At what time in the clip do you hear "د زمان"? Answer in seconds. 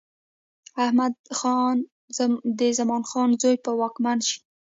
2.59-3.03